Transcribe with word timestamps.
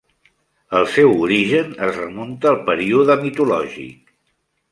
El 0.79 0.87
seu 0.93 1.11
origen 1.25 1.69
es 1.89 1.93
remunta 2.01 2.49
al 2.53 2.59
període 2.71 3.17
mitològic. 3.27 4.11